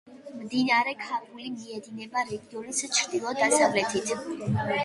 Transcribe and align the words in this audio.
მდინარე 0.43 0.93
ქაბული 1.01 1.51
მიედინება 1.57 2.25
რეგიონის 2.31 2.81
ჩრდილო–დასავლეთით. 3.01 4.15